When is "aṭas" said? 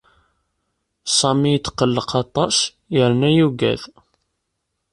2.23-2.55